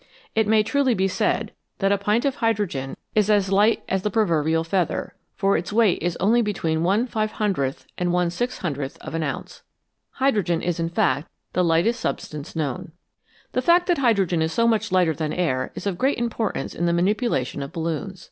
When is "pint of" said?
1.99-2.37